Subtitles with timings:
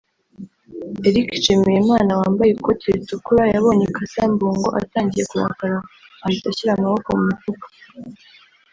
[1.07, 5.77] Eric Nshimiyimana (Wambaye ikoti ritukura) yabonye Cassa Mbungo atangiye kurakara
[6.25, 7.65] ahita ashyira amaboko mu mifuka